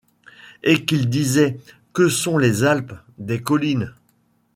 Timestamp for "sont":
2.09-2.39